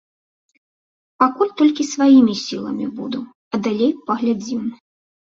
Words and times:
Пакуль 1.23 1.51
толькі 1.59 1.85
сваімі 1.95 2.33
сіламі 2.45 2.87
буду, 3.01 3.19
а 3.57 3.61
далей 3.67 3.91
паглядзім. 4.07 4.63